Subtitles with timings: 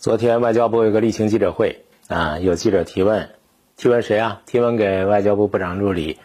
[0.00, 3.28] 昨天外交部有个例行记者会啊，有记者提问，
[3.76, 4.40] 提问谁啊？
[4.46, 6.16] 提问给外交部部长助理，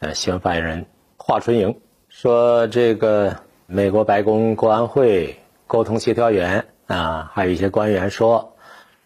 [0.00, 0.86] 呃，新闻发言人
[1.18, 1.76] 华春莹，
[2.08, 5.36] 说这个美国白宫国安会
[5.68, 8.56] 沟通协调员啊，还有一些官员说，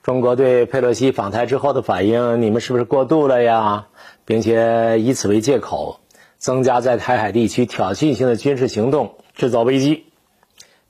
[0.03, 3.89] 中国对佩洛西访台之后的反应，你们是不是过度了呀？
[4.25, 6.01] 并且以此为借口，
[6.39, 10.07] 增加在台海地区挑衅性的军事行动，制造危机。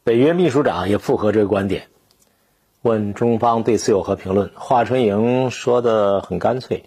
[0.04, 1.88] 北约秘书长也附和这个观点，
[2.86, 4.52] 问中方对此有何评论？
[4.54, 6.84] 华春莹说的很干脆，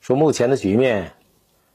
[0.00, 1.14] 说目前的局面，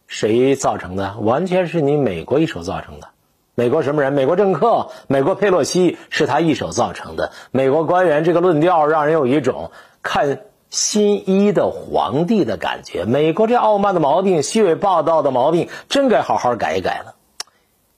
[0.07, 1.17] 谁造成的？
[1.20, 3.09] 完全是你美国一手造成的。
[3.55, 4.13] 美国什么人？
[4.13, 7.34] 美国政客，美国佩洛西是他一手造成的。
[7.52, 9.71] 美国官员这个论调让人有一种
[10.02, 13.04] 看新一的皇帝的感觉。
[13.04, 17.15] 美国这傲慢的毛病、虚伪霸道的毛病，真该好好改一改了。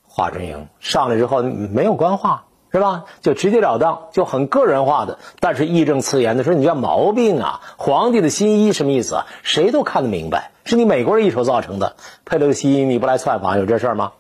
[0.08, 2.46] 华春莹上来之后没有官话。
[2.72, 3.06] 是吧？
[3.22, 7.62] 就直截了当，就很个人化的，但是义正辞严的说：“你这毛病啊！
[7.78, 9.26] 皇帝的新衣什么意思啊？
[9.42, 11.96] 谁都看得明白，是你美国人一手造成的。
[12.26, 14.12] 佩洛西你不来窜访，有这事儿吗？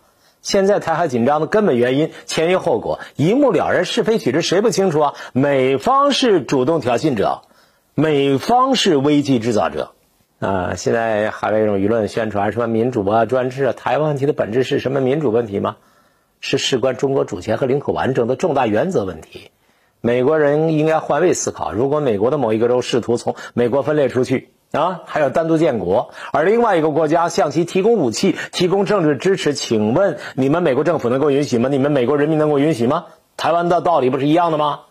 [0.41, 5.13] 现在台海紧张的根本原因、前因后果一目了然，是非曲直谁不清楚啊？
[5.33, 7.41] 美方是主动挑衅者，
[7.93, 9.91] 美方是危机制造者
[10.39, 10.73] 啊！
[10.75, 13.73] 现在还有一种舆论宣传什么民主啊、专制啊？
[13.73, 15.75] 台湾问题的本质是什么民主问题吗？
[16.39, 19.51] 是事关中国主权和领土完整的重大原则问题，
[20.01, 21.73] 美国人应该换位思考。
[21.73, 31.69] 如果美国的某一个州试图从美国分裂出去啊，还要单独建国，而另外一个国家向其提供武器、提供政治支持，请问你们美国政府能够允许吗？
[31.69, 33.07] 你们美国人民能够允许吗？
[33.35, 34.81] 台湾的道理不是一样的吗？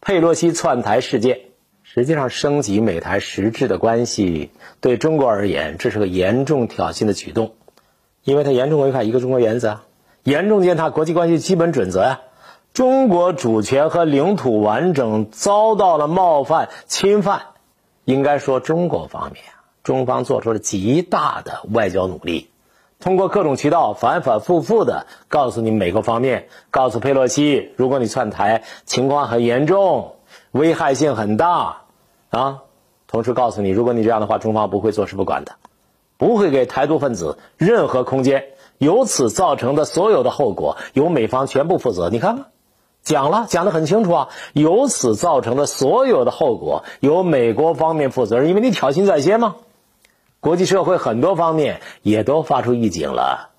[0.00, 1.40] 佩洛西窜台事件
[1.82, 7.52] 实际上升级美台实质的关系，对中国而言，这是个严重挑衅的举动，
[8.24, 9.80] 因为它严重违反一个中国原则。
[10.24, 12.20] 严重践踏国际关系基本准则呀！
[12.72, 17.42] 中国主权和领土完整遭到了冒犯侵犯，
[18.04, 19.44] 应该说中国方面，
[19.82, 22.48] 中方做出了极大的外交努力，
[23.00, 30.16] 通过各种渠道反反复复的告诉你美国方面，告诉佩洛西，如果你窜台，情况很严重，
[30.52, 31.82] 危害性很大
[32.30, 32.62] 啊！
[33.06, 35.52] 同时告诉你，如果你这样的话，中方不会坐视不管的，
[36.16, 38.46] 不会给台独分子任何空间。
[38.78, 42.10] 由此造成的所有的后果，由美方全部负责。
[42.10, 42.46] 你看看，
[43.02, 44.28] 讲了，讲得很清楚啊。
[44.52, 49.56] 由此造成的所有的后果，由美国方面负责任，因为你挑衅在先嘛。
[50.40, 53.50] 国际社会很多方面也都发出预警了，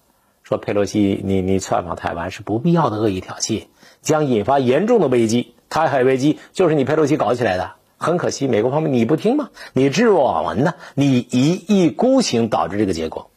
[0.44, 3.66] 说佩洛西你你窜访台湾是不必要的恶意挑衅，
[4.02, 5.56] 将引发严重的危机。
[5.70, 7.72] 台海危机就是你佩洛西搞起来的。
[7.98, 13.30] 很可惜，美国方面你不听嘛，你置若罔闻呢，你一意孤行，导致这个结果。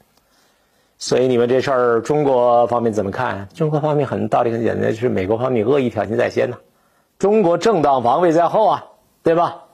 [1.01, 3.49] 所以你们这事儿，中国方面怎么看？
[3.55, 6.59] 中国方面很道理很简单，就是美国方面恶意挑衅在先呢，
[7.21, 8.85] 中国正当防卫在后啊，
[9.23, 9.67] 对吧？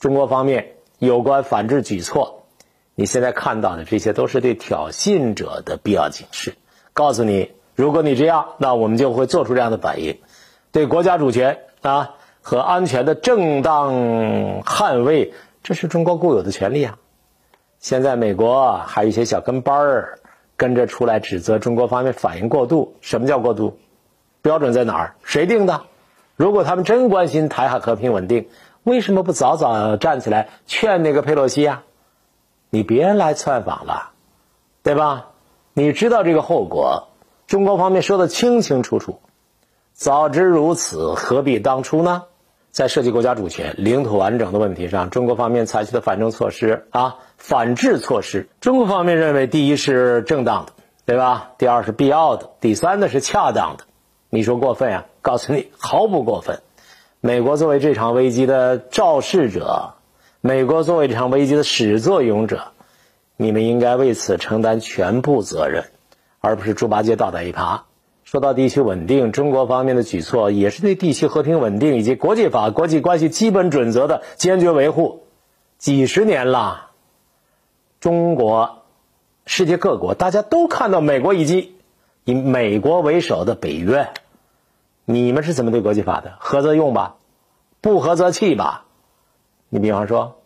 [0.00, 2.42] 中国方面有关反制举措，
[2.96, 6.56] 你现在看到的这些都是对挑衅者的必要警示，
[6.92, 10.18] 告诉你，如果你这样，那我们就会做出这样的反应，
[10.72, 13.92] 对国家主权啊和安全的正当
[14.64, 16.98] 捍卫，这是中国固有的权利啊。
[17.78, 20.18] 现在美国还有一些小跟班儿。
[20.56, 23.78] 跟着出来指责中国方面反应过度，什么叫过度？
[24.42, 25.16] 标准在哪儿？
[25.24, 25.82] 谁定的？
[26.36, 28.48] 如果他们真关心台海和平稳定，
[28.82, 31.82] 为什么不早早站起来劝那个佩洛西啊？
[32.70, 34.10] 你别来窜访了，
[34.82, 35.30] 对吧？
[35.72, 37.08] 你知道这个后果，
[37.46, 39.20] 中国方面说的清清楚楚。
[39.92, 42.24] 早知如此，何必当初呢？
[42.74, 50.72] 在涉及国家主权、领土完整的问题上，中国方面采取的反制措施啊，反制措施，中国方面认为，第一是正当的，
[51.06, 51.52] 对吧？
[51.56, 53.84] 第二是必要的，第三呢是恰当的。
[54.28, 55.04] 你说过分呀？
[55.22, 56.62] 告诉你，毫不过分。
[57.20, 59.94] 美国作为这场危机的肇事者，
[60.40, 62.72] 美国作为这场危机的始作俑者，
[63.36, 65.84] 你们应该为此承担全部责任，
[66.40, 67.82] 而不是猪八戒倒打一耙。
[68.34, 75.22] 说到地区稳定，中国方面的举措也是对地区和平稳定以及国际法、国际关系基本准则的坚决维护。
[75.78, 76.90] 几十年了，
[78.00, 78.82] 中国、
[79.46, 81.76] 世界各国大家都看到美国以及
[82.24, 84.08] 以美国为首的北约，
[85.04, 86.32] 你们是怎么对国际法的？
[86.40, 87.14] 合则用吧，
[87.80, 88.86] 不合则弃吧。
[89.68, 90.38] 你比方说，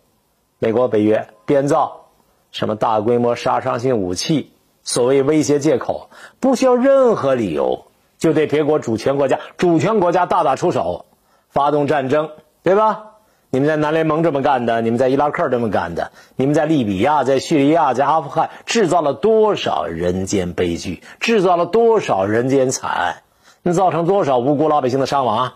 [0.59, 2.09] 美国、北约编造
[2.51, 4.53] 什么大规模杀伤性武器？
[4.89, 6.09] 所谓威胁借口，
[6.41, 7.85] 不需要任何理由
[8.17, 11.05] 就对别国主权国家、主权国家大打出手，
[11.51, 12.31] 发动战争，
[12.63, 13.05] 对吧？
[13.51, 23.17] 你们在南联盟这么干的，你们在伊拉克这么干的，你们在利比亚、在叙利亚、在阿富汗制造了多少人间悲剧，制造了多少人间惨案，
[23.63, 25.53] 你造成多少无辜老百姓的伤亡，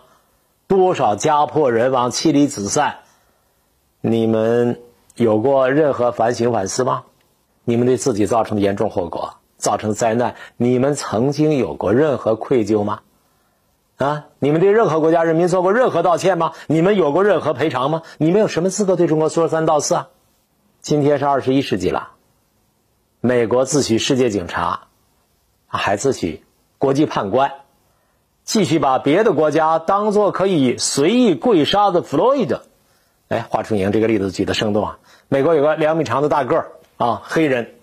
[0.67, 2.97] 多少家破人亡、妻离子散，
[3.99, 4.79] 你们
[5.15, 7.05] 有过任何反省反思吗？
[7.65, 13.01] 你们对自己造成的严重后果、造成的灾难，你们曾经有过任何愧疚吗？
[13.97, 16.53] 啊，你们对任何国家人民做过任何道歉吗？
[16.67, 18.01] 你们有过任何赔偿吗？
[18.17, 20.07] 你们有什么资格对中国说三道四啊？
[20.81, 22.09] 今天是二十一世纪了，
[23.21, 24.87] 美国自诩世界警察，
[25.67, 26.41] 还自诩
[26.77, 27.53] 国际判官，
[28.43, 32.63] 继续把别的国家当做可以随意跪杀的弗洛伊德。
[33.29, 34.99] 哎，华春莹这个例子举得生动啊！
[35.29, 37.73] 美国有个两米长的大个儿啊，黑人，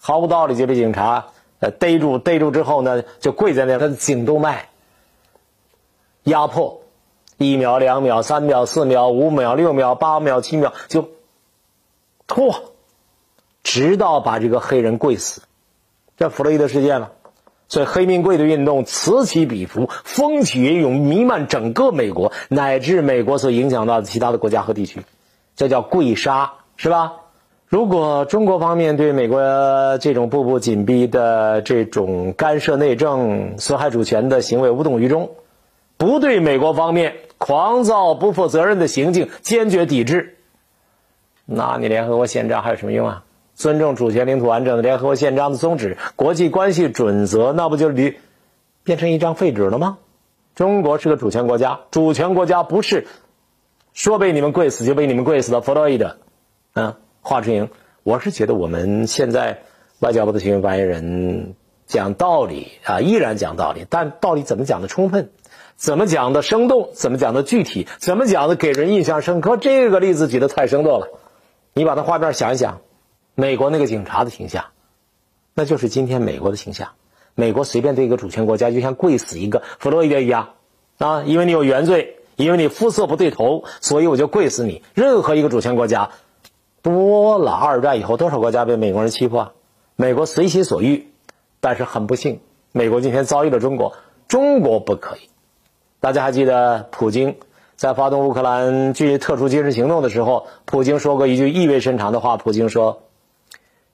[0.00, 1.26] 毫无道理就被警察
[1.60, 4.68] 呃逮住，逮住之后呢，就跪在那，他的颈动脉。
[6.24, 6.82] 压迫，
[7.38, 11.08] 一秒、两秒、三秒、四秒、五秒、六秒、八秒、七秒，就
[12.26, 12.74] 拖，
[13.62, 15.42] 直到把这个黑人跪死。
[16.18, 17.12] 这弗洛伊德事件了，
[17.68, 25.02] 所以黑命贵的运动此起彼伏，风起云涌，弥漫整个美国，乃至美国所影响到的其他的国家和地区，
[25.56, 27.14] 这叫跪杀，是吧？
[27.68, 35.32] 如果中国方面对美国这种步步紧逼的这种干涉内政、损害主权的行为无动于衷，
[35.98, 40.38] 不对美国方面狂躁不负责任的行径坚决抵制，
[41.44, 43.24] 那你联合国宪章还有什么用啊？
[43.54, 48.16] 尊重主权、领土完整的联合国宪章的宗旨、国际关系准则，那不就离
[48.82, 49.98] 变成一张废纸了吗？
[50.54, 53.06] 中国是个主权国家，主权国家不是
[53.92, 55.60] 说被你们跪死就被你们跪死的。
[55.60, 56.16] 弗洛伊德，
[56.74, 56.94] 嗯，
[57.28, 57.68] 华春莹，
[58.04, 59.60] 我是觉得我们现在
[59.98, 65.28] 外交部的新闻发言人讲道理啊，依然讲道理，但道理怎么讲的充分？
[65.76, 66.88] 怎么讲的生动？
[66.94, 67.86] 怎么讲的具体？
[67.98, 69.58] 怎么讲的给人印象深刻？
[69.58, 71.08] 这个例子举得太生动了。
[71.74, 72.80] 你把它画面想一想，
[73.34, 74.64] 美国那个警察的形象，
[75.52, 76.92] 那就是今天美国的形象。
[77.34, 80.54] 美国随便对一个主权国家，就像跪死一个弗洛伊德一样
[80.96, 84.82] 啊，因为你有原罪，因为你肤色不对头，所以我就跪死你。
[84.94, 86.08] 任何一个主权国家，
[86.82, 89.52] 多了二战以后多少国家被美国人欺负啊？
[89.96, 91.08] 美国随心所欲，
[91.60, 92.40] 但是很不幸，
[92.72, 93.94] 美国今天遭遇了中国，
[94.28, 95.28] 中国不可以。
[96.00, 97.36] 大家还记得普京
[97.74, 102.36] 在发动乌克兰军特殊军事行动的时候，普京说过一句意味深长的话。
[102.36, 103.02] 普京说：“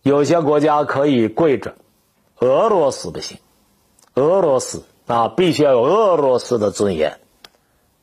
[0.03, 1.75] 有些国家可以跪着，
[2.39, 3.39] 俄罗斯不行。
[4.15, 7.19] 俄罗斯啊，必须要有俄罗斯的尊严。”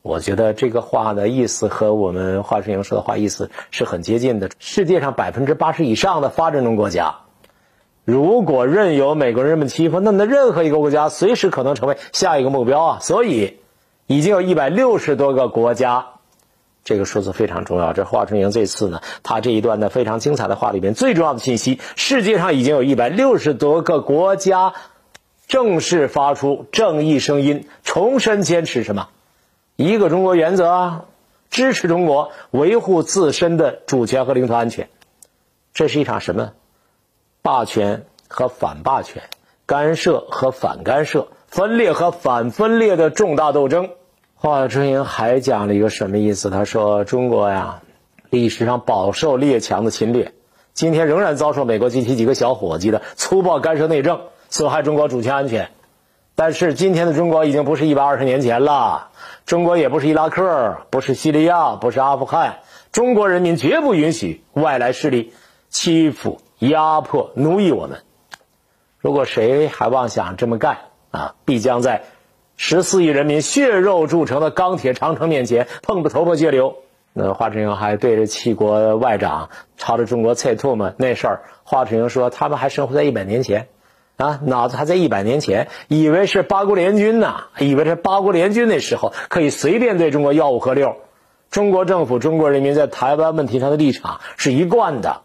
[0.01, 4.49] 我觉得这个话的意思和我们华春莹说的话意思是很接近的。
[4.59, 7.15] 世界上百分之八十以上的发展中国家，
[8.05, 12.99] 如果任由美国人们欺负，那么任何一个国家随时可能成为下一个目标啊！
[13.01, 13.57] 所以。
[14.07, 16.07] 已经有一百六十多个国家，
[16.83, 17.93] 这个数字非常重要。
[17.93, 24.73] 这华春莹这次呢，他这一段呢非常精彩的话里面最重要的信息：世界上已经有一百六十多个国家
[25.47, 29.07] 正式发出正义声音，重申坚持什么？
[29.75, 31.05] 一个中国原则啊，
[31.49, 34.89] 支持中国维护自身的主权和领土安全。
[35.73, 36.51] 这是一场什么？
[37.41, 39.23] 霸权和反霸权，
[39.65, 43.89] 干涉和反干涉，分裂和反分裂的重大斗争。
[44.35, 46.49] 华春莹还讲了一个什么意思？
[46.49, 47.81] 他说：“中国呀，
[48.29, 50.33] 历史上饱受列强的侵略，
[50.73, 55.71] 今天仍然遭受美国及其几个小伙计的粗暴干涉内政，损害中国主权安全。
[56.35, 59.09] 但是今天的中国已经不是一百二十年前了，
[59.45, 62.59] 中国也不是伊拉克，不是叙利亚，不是阿富汗。
[62.91, 65.33] 中国人民绝不允许外来势力
[65.69, 67.99] 欺负、压迫、奴役我们。
[68.97, 70.77] 如果谁还妄想这么干
[71.11, 72.03] 啊，必将在。”
[72.57, 76.75] 十四亿人民血肉铸成的钢铁长城面前，碰得头破血流。
[77.11, 83.67] 那华春莹还对着七国外长朝着中国啐唾沫那事儿，华春莹说他们还生活在一百年前，
[84.17, 90.95] 啊，脑子还在一百年前，以为是八国联军呢，以为是八国联军那时候可以随便对中国吆五喝六。
[91.49, 95.21] 中国政府、中国人民在台湾问题上的立场是一贯的，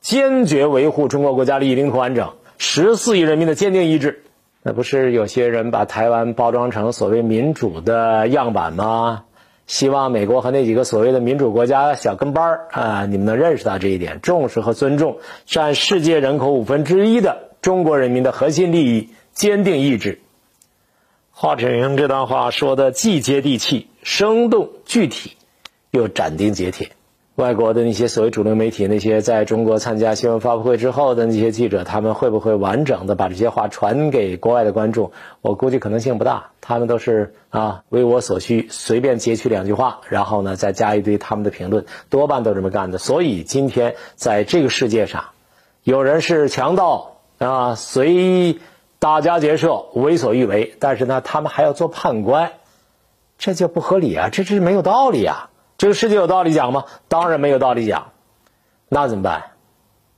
[0.00, 4.22] 坚决维护中国国家利益、领土完整，十四亿人民的坚定意志。
[4.62, 9.24] 那不是有些人把台湾包装成所谓民主的样板吗？
[9.66, 20.18] 希望美国和那几个所谓的民主国家小跟班儿啊，你们能认识到这一点，重视和尊重占世界人口五分之一的中国人民的核心利益，坚定意志。
[21.30, 25.38] 华春莹这段话说的既接地气、生动具体，
[25.90, 26.90] 又斩钉截铁。
[27.36, 35.12] 外国的那些所谓主流媒体，那些在中国参加新闻发布会之后的那些记者，他们会不会完整的把这些话传给国外的观众？
[35.40, 36.50] 我估计可能性不大。
[36.60, 42.98] 他们都是啊，为我所需，随便截取两句话，然后呢再加一堆他们的评论，多半都这么干的。
[42.98, 45.30] 所以今天在这个世界上，
[45.82, 48.58] 有人是强盗啊，随
[48.98, 52.52] 大家劫舍，为所欲为，但是呢，他们还要做判官。
[53.36, 54.28] 这就不合理啊！
[54.30, 55.50] 这这没有道理啊！
[55.76, 56.84] 这个世界有道理讲吗？
[57.08, 58.12] 当然没有道理讲。
[58.88, 59.50] 那怎么办？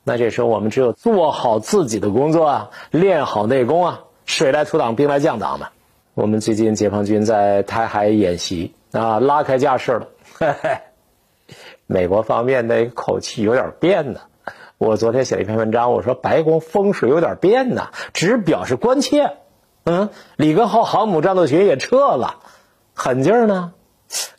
[0.05, 5.71] 那这时候我们只有做好自己的工作啊，练好内功啊，水来土挡，兵来将挡嘛。
[6.13, 10.09] 我们最近解放军在台海演习啊，拉开架势了。
[10.39, 10.79] 嘿嘿，
[11.87, 14.21] 美国方面的口气有点变呢。
[14.79, 19.33] 我昨天写了一篇文章，我说白宫风水有点变呢，只表示关切。
[19.85, 22.41] 嗯，里根号航母战斗群也撤了，
[22.93, 23.73] 狠劲儿呢。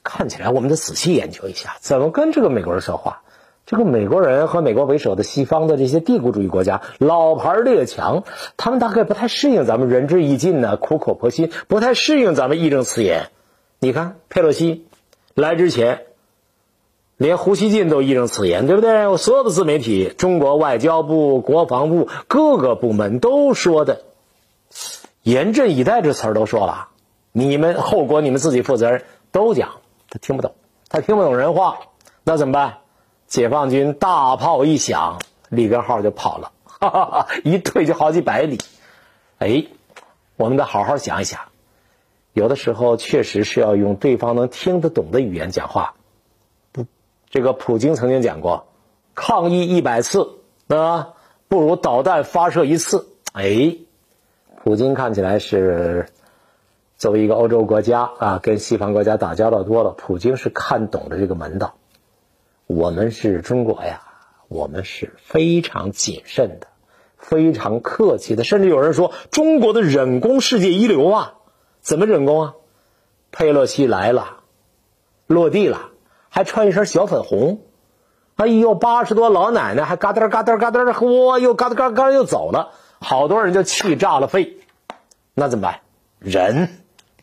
[0.03, 3.23] 看起来我们得仔细研究一下，怎么跟这个美国人说话。
[3.65, 8.23] 这个美国人和美国为首的西方的这些帝国主义国家，老牌列强，
[8.57, 13.31] 他们大概不太适应咱们仁至义尽呢，苦口婆心，不太适应咱们义正辞严。
[13.79, 14.85] 你看佩洛西
[15.33, 16.06] 来之前。
[17.17, 19.17] 连胡锡进都义正辞严，对不对？
[19.17, 24.03] 所有的自媒体、中国外交部、国防部各个部门都说的
[25.23, 26.89] “严阵以待”这词儿都说了，
[27.31, 30.53] 你们后果你们自己负责任，都讲他听不懂，
[30.89, 31.79] 他听不懂人话，
[32.23, 32.77] 那怎么办？
[33.25, 35.19] 解放军大炮一响，
[35.49, 38.59] 里根号就跑了，哈哈哈，一退就好几百里。
[39.39, 39.65] 哎，
[40.35, 41.41] 我们得好好想一想，
[42.31, 45.95] 有的时候确实是要用对方能听得懂的语言讲话。
[47.37, 48.65] 这个普京曾经讲过，
[49.13, 51.13] 抗议一百次那，
[51.47, 53.09] 不如导弹发射一次。
[53.31, 53.77] 哎，
[54.63, 56.07] 普京看起来是
[56.97, 61.75] 作为一个欧洲国家啊，跟西方国家打交道多了，普京是看懂了这个门道。
[62.65, 64.01] 我们是中国呀，
[64.47, 66.65] 我们是非常谨慎的，
[67.19, 71.35] 非常客气的，甚至有人说中国的忍功世界一流啊。
[71.81, 72.55] 怎么忍功啊？
[73.31, 74.39] 佩洛西来了，
[75.27, 75.91] 落地了。
[76.29, 77.61] 还穿一身小粉红，
[78.35, 84.57] 哎呦，八十多老奶奶还嘎噔嘎噔嘎噔的，嚯，又嘎噔嘎噔又走了，好多人就气炸了肺，
[85.33, 85.79] 那怎么办？
[86.19, 86.69] 忍，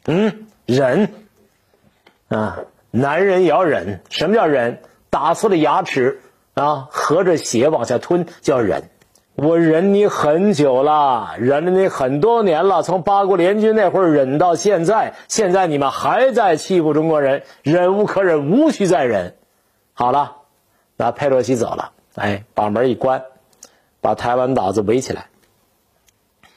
[0.07, 1.13] 嗯，忍，
[2.29, 2.59] 啊，
[2.91, 4.03] 男人也要忍。
[4.11, 4.83] 什么叫忍？
[5.11, 6.21] 打碎了牙齿
[6.55, 8.91] 啊，合着血往下吞叫忍。
[9.37, 19.35] 我忍你很久了，忍了你很多年了，从八国联军那会儿忍到现在，现在你们还在欺负中国人，忍无可忍，无需再忍。
[19.93, 20.37] 好了，
[20.97, 23.25] 那佩洛西走了，哎，把门一关，
[24.01, 25.27] 把台湾岛子围起来。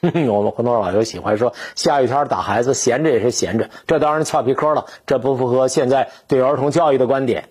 [0.00, 7.48] 我们很多网友喜欢说，下雨天打孩子，闲着也是闲着，这当然俏皮嗑了，这不符合现在对儿童教育的观点。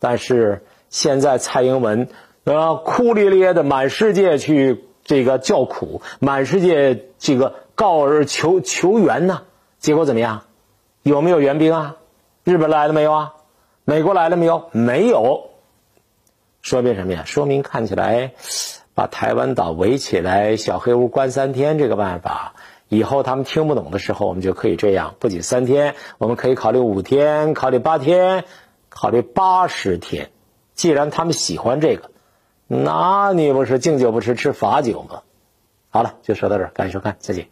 [0.00, 2.08] 但是现在蔡英文。
[2.54, 9.42] 啊，哭咧咧的满世界去这个叫苦，满世界这个告而求求援呢，
[9.80, 10.44] 结果怎么样？
[11.02, 11.96] 有没有援兵啊？
[12.44, 13.34] 日本来了没有啊？
[13.84, 14.68] 美国来了没有？
[14.70, 15.50] 没有。
[16.62, 17.24] 说明什么呀？
[17.26, 18.34] 说明看起来
[18.94, 22.54] 把台湾岛围起来，小黑屋关三天这个办法，
[22.88, 28.44] 以后他们听不懂的时候，我们就可以这样，不仅三天，我们可以考虑五天，考虑八天，
[28.88, 30.30] 考虑八十天。
[30.74, 32.12] 既然他们喜欢这个。
[32.66, 35.22] 那你不是敬酒不吃吃罚酒吗？
[35.88, 37.48] 好了，就说到这儿，感谢收看，再见。